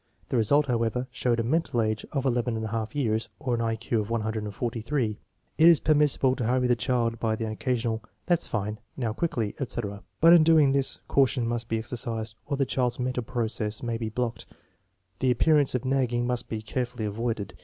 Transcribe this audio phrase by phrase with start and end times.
[0.29, 4.09] The result, however, showed a mental age of 11^2 years, or an I Q of
[4.09, 5.19] 143.
[5.59, 10.01] It is permissible to hurry the child by an occasional" that's fine; now, quickly," etc.,
[10.19, 14.09] but in doing this caution must be exercised, or the child's mental process may be
[14.09, 14.47] blocked.
[15.19, 17.53] The appearance of nagging must be carefully avoided.